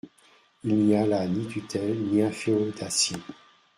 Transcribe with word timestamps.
Il 0.63 0.73
n’y 0.77 0.95
a 0.95 1.05
là 1.05 1.27
ni 1.27 1.45
tutelle, 1.45 1.95
ni 1.95 2.23
inféodation. 2.23 3.19